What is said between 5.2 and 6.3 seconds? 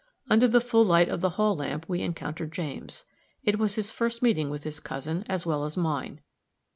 as well as mine.